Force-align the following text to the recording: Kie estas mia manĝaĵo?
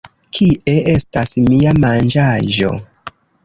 Kie 0.37 0.73
estas 0.93 1.35
mia 1.51 1.77
manĝaĵo? 1.87 2.75